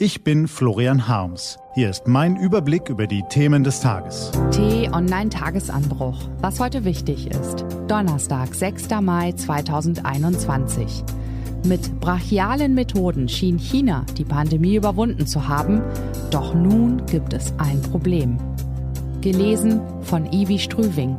[0.00, 1.58] Ich bin Florian Harms.
[1.74, 4.30] Hier ist mein Überblick über die Themen des Tages.
[4.52, 6.16] T-Online-Tagesanbruch.
[6.40, 7.64] Was heute wichtig ist.
[7.88, 8.90] Donnerstag, 6.
[9.02, 11.02] Mai 2021.
[11.66, 15.82] Mit brachialen Methoden schien China die Pandemie überwunden zu haben.
[16.30, 18.38] Doch nun gibt es ein Problem.
[19.20, 21.18] Gelesen von Ivi Strüving.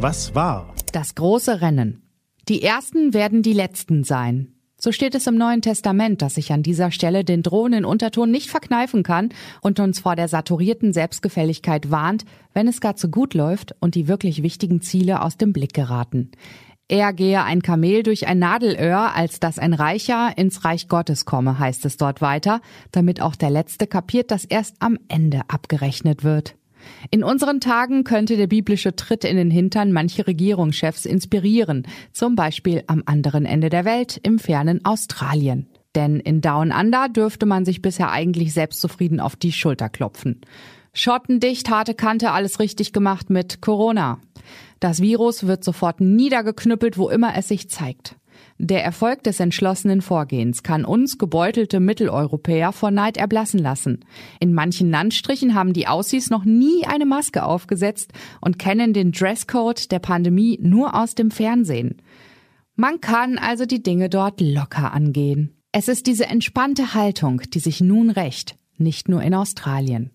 [0.00, 0.74] Was war?
[0.90, 2.07] Das große Rennen.
[2.48, 4.54] Die Ersten werden die Letzten sein.
[4.80, 8.48] So steht es im Neuen Testament, dass ich an dieser Stelle den drohenden Unterton nicht
[8.48, 13.74] verkneifen kann und uns vor der saturierten Selbstgefälligkeit warnt, wenn es gar zu gut läuft
[13.80, 16.30] und die wirklich wichtigen Ziele aus dem Blick geraten.
[16.88, 21.58] Eher gehe ein Kamel durch ein Nadelöhr, als dass ein Reicher ins Reich Gottes komme,
[21.58, 22.62] heißt es dort weiter,
[22.92, 26.57] damit auch der Letzte kapiert, dass erst am Ende abgerechnet wird.
[27.10, 32.84] In unseren Tagen könnte der biblische Tritt in den Hintern manche Regierungschefs inspirieren, zum Beispiel
[32.86, 35.68] am anderen Ende der Welt, im fernen Australien.
[35.94, 40.40] Denn in Down Under dürfte man sich bisher eigentlich selbstzufrieden auf die Schulter klopfen.
[40.92, 44.18] Schottendicht, harte Kante, alles richtig gemacht mit Corona.
[44.80, 48.16] Das Virus wird sofort niedergeknüppelt, wo immer es sich zeigt.
[48.58, 54.04] Der Erfolg des entschlossenen Vorgehens kann uns gebeutelte Mitteleuropäer vor Neid erblassen lassen.
[54.40, 59.92] In manchen Landstrichen haben die Aussies noch nie eine Maske aufgesetzt und kennen den Dresscode
[59.92, 62.02] der Pandemie nur aus dem Fernsehen.
[62.74, 65.54] Man kann also die Dinge dort locker angehen.
[65.70, 70.10] Es ist diese entspannte Haltung, die sich nun rächt, nicht nur in Australien.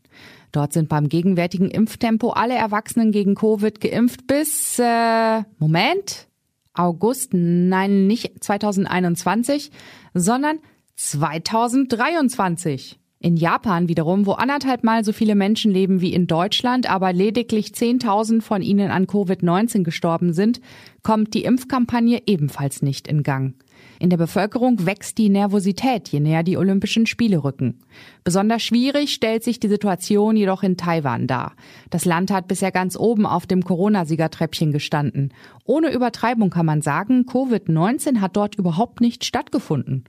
[0.51, 6.27] Dort sind beim gegenwärtigen Impftempo alle Erwachsenen gegen Covid geimpft bis äh, Moment
[6.73, 9.71] August, nein, nicht 2021,
[10.13, 10.59] sondern
[10.95, 12.99] 2023.
[13.19, 17.67] In Japan wiederum, wo anderthalb Mal so viele Menschen leben wie in Deutschland, aber lediglich
[17.67, 20.59] 10.000 von ihnen an Covid-19 gestorben sind,
[21.03, 23.55] kommt die Impfkampagne ebenfalls nicht in Gang.
[23.99, 27.79] In der Bevölkerung wächst die Nervosität, je näher die Olympischen Spiele rücken.
[28.23, 31.53] Besonders schwierig stellt sich die Situation jedoch in Taiwan dar.
[31.89, 35.33] Das Land hat bisher ganz oben auf dem Corona-Siegertreppchen gestanden.
[35.65, 40.05] Ohne Übertreibung kann man sagen, Covid-19 hat dort überhaupt nicht stattgefunden.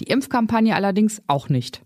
[0.00, 1.82] Die Impfkampagne allerdings auch nicht.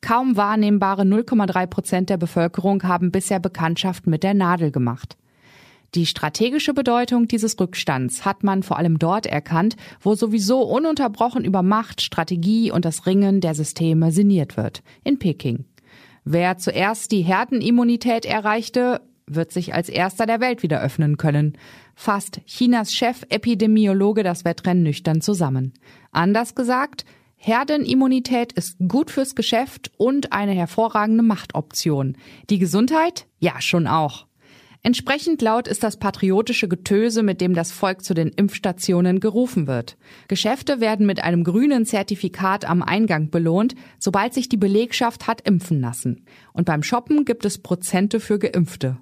[0.00, 5.16] Kaum wahrnehmbare 0,3 Prozent der Bevölkerung haben bisher Bekanntschaft mit der Nadel gemacht.
[5.94, 11.62] Die strategische Bedeutung dieses Rückstands hat man vor allem dort erkannt, wo sowieso ununterbrochen über
[11.62, 15.66] Macht, Strategie und das Ringen der Systeme sinniert wird, in Peking.
[16.24, 21.58] Wer zuerst die Herdenimmunität erreichte, wird sich als erster der Welt wieder öffnen können.
[21.94, 25.74] Fasst Chinas Chef-Epidemiologe das Wettrennen nüchtern zusammen.
[26.10, 27.04] Anders gesagt,
[27.36, 32.16] Herdenimmunität ist gut fürs Geschäft und eine hervorragende Machtoption.
[32.50, 33.26] Die Gesundheit?
[33.40, 34.26] Ja, schon auch.
[34.84, 39.96] Entsprechend laut ist das patriotische Getöse, mit dem das Volk zu den Impfstationen gerufen wird.
[40.26, 45.80] Geschäfte werden mit einem grünen Zertifikat am Eingang belohnt, sobald sich die Belegschaft hat impfen
[45.80, 46.24] lassen.
[46.52, 48.96] Und beim Shoppen gibt es Prozente für Geimpfte.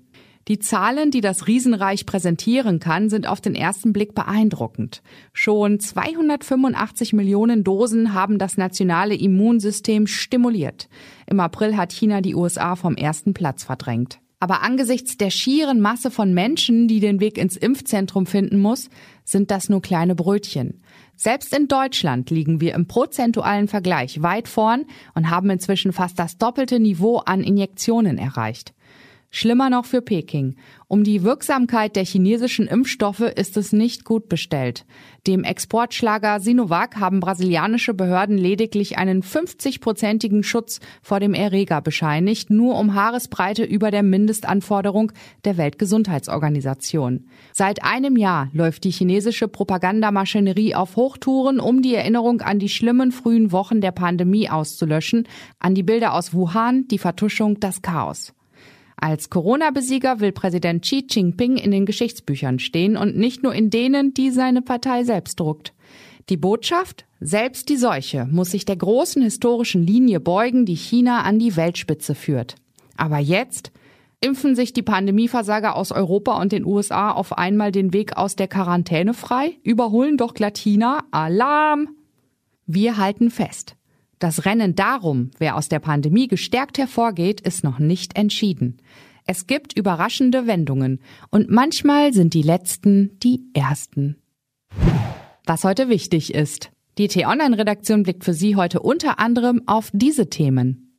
[0.48, 5.02] Die Zahlen, die das Riesenreich präsentieren kann, sind auf den ersten Blick beeindruckend.
[5.32, 10.90] Schon 285 Millionen Dosen haben das nationale Immunsystem stimuliert.
[11.26, 14.20] Im April hat China die USA vom ersten Platz verdrängt.
[14.42, 18.88] Aber angesichts der schieren Masse von Menschen, die den Weg ins Impfzentrum finden muss,
[19.22, 20.82] sind das nur kleine Brötchen.
[21.14, 26.38] Selbst in Deutschland liegen wir im prozentualen Vergleich weit vorn und haben inzwischen fast das
[26.38, 28.72] doppelte Niveau an Injektionen erreicht.
[29.32, 30.56] Schlimmer noch für Peking.
[30.88, 34.84] Um die Wirksamkeit der chinesischen Impfstoffe ist es nicht gut bestellt.
[35.28, 42.76] Dem Exportschlager Sinovac haben brasilianische Behörden lediglich einen 50-prozentigen Schutz vor dem Erreger bescheinigt, nur
[42.76, 45.12] um Haaresbreite über der Mindestanforderung
[45.44, 47.26] der Weltgesundheitsorganisation.
[47.52, 53.12] Seit einem Jahr läuft die chinesische Propagandamaschinerie auf Hochtouren, um die Erinnerung an die schlimmen
[53.12, 55.28] frühen Wochen der Pandemie auszulöschen,
[55.60, 58.32] an die Bilder aus Wuhan, die Vertuschung, das Chaos.
[59.00, 64.12] Als Corona-Besieger will Präsident Xi Jinping in den Geschichtsbüchern stehen und nicht nur in denen,
[64.12, 65.72] die seine Partei selbst druckt.
[66.28, 67.06] Die Botschaft?
[67.18, 72.14] Selbst die Seuche muss sich der großen historischen Linie beugen, die China an die Weltspitze
[72.14, 72.56] führt.
[72.96, 73.72] Aber jetzt
[74.20, 78.48] impfen sich die Pandemieversager aus Europa und den USA auf einmal den Weg aus der
[78.48, 80.62] Quarantäne frei, überholen doch glatt.
[81.10, 81.88] Alarm!
[82.66, 83.76] Wir halten fest.
[84.20, 88.76] Das Rennen darum, wer aus der Pandemie gestärkt hervorgeht, ist noch nicht entschieden.
[89.26, 91.00] Es gibt überraschende Wendungen
[91.30, 94.16] und manchmal sind die letzten die ersten.
[95.46, 96.70] Was heute wichtig ist.
[96.98, 100.89] Die T-Online-Redaktion blickt für Sie heute unter anderem auf diese Themen.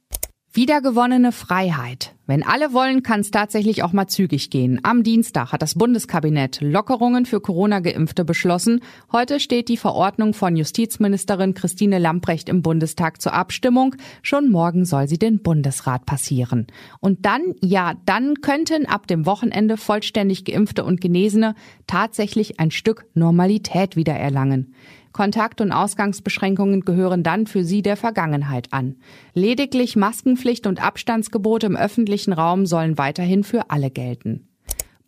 [0.54, 2.14] Wiedergewonnene Freiheit.
[2.28, 4.82] Wenn alle wollen, kann es tatsächlich auch mal zügig gehen.
[4.84, 8.82] Am Dienstag hat das Bundeskabinett Lockerungen für Corona-Geimpfte beschlossen.
[9.14, 13.96] Heute steht die Verordnung von Justizministerin Christine Lamprecht im Bundestag zur Abstimmung.
[14.24, 16.68] Schon morgen soll sie den Bundesrat passieren.
[17.00, 21.56] Und dann, ja, dann könnten ab dem Wochenende vollständig Geimpfte und Genesene
[21.88, 24.76] tatsächlich ein Stück Normalität wiedererlangen.
[25.12, 28.98] Kontakt- und Ausgangsbeschränkungen gehören dann für sie der Vergangenheit an.
[29.34, 34.48] Lediglich Maskenpflicht und Abstandsgebote im öffentlichen Raum sollen weiterhin für alle gelten.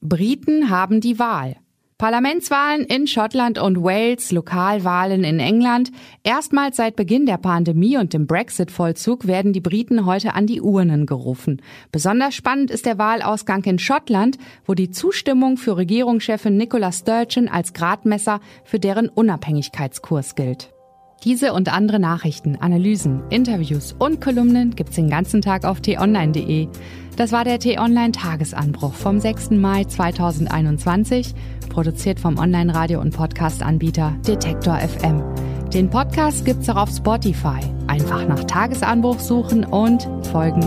[0.01, 1.55] Briten haben die Wahl.
[2.03, 5.89] Parlamentswahlen in Schottland und Wales, Lokalwahlen in England.
[6.23, 11.05] Erstmals seit Beginn der Pandemie und dem Brexit-Vollzug werden die Briten heute an die Urnen
[11.05, 11.61] gerufen.
[11.93, 17.71] Besonders spannend ist der Wahlausgang in Schottland, wo die Zustimmung für Regierungschefin Nicola Sturgeon als
[17.71, 20.73] Gradmesser für deren Unabhängigkeitskurs gilt.
[21.23, 26.67] Diese und andere Nachrichten, Analysen, Interviews und Kolumnen gibt's den ganzen Tag auf t-online.de.
[27.15, 29.51] Das war der T-Online Tagesanbruch vom 6.
[29.51, 31.33] Mai 2021,
[31.69, 35.23] produziert vom Online-Radio- und Podcast-Anbieter Detektor FM.
[35.73, 37.59] Den Podcast gibt's auch auf Spotify.
[37.87, 40.61] Einfach nach Tagesanbruch suchen und folgen.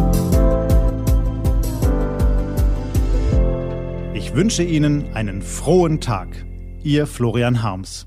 [4.14, 6.46] Ich wünsche Ihnen einen frohen Tag.
[6.82, 8.06] Ihr Florian Harms.